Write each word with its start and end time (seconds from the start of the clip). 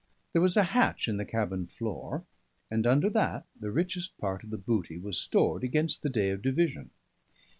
There 0.33 0.41
was 0.41 0.57
a 0.57 0.63
hatch 0.63 1.07
in 1.07 1.17
the 1.17 1.25
cabin 1.25 1.67
floor, 1.67 2.25
and 2.71 2.87
under 2.87 3.07
that 3.11 3.45
the 3.55 3.69
richest 3.69 4.17
part 4.17 4.43
of 4.43 4.49
the 4.49 4.57
booty 4.57 4.97
was 4.97 5.19
stored 5.21 5.63
against 5.63 6.01
the 6.01 6.09
day 6.09 6.31
of 6.31 6.41
division. 6.41 6.89